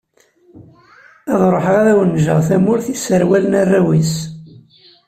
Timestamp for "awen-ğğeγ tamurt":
1.91-2.85